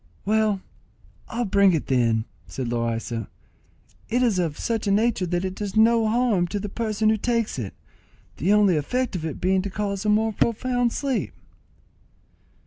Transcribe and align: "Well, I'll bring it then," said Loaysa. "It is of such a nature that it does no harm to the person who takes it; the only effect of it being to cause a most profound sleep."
"Well, 0.25 0.61
I'll 1.29 1.45
bring 1.45 1.73
it 1.73 1.85
then," 1.85 2.25
said 2.47 2.69
Loaysa. 2.69 3.27
"It 4.09 4.23
is 4.23 4.39
of 4.39 4.57
such 4.57 4.87
a 4.87 4.91
nature 4.91 5.27
that 5.27 5.45
it 5.45 5.53
does 5.53 5.75
no 5.77 6.07
harm 6.07 6.47
to 6.47 6.59
the 6.59 6.69
person 6.69 7.09
who 7.11 7.17
takes 7.17 7.59
it; 7.59 7.75
the 8.37 8.51
only 8.51 8.77
effect 8.77 9.15
of 9.15 9.25
it 9.27 9.39
being 9.39 9.61
to 9.61 9.69
cause 9.69 10.03
a 10.03 10.09
most 10.09 10.37
profound 10.39 10.91
sleep." 10.91 11.35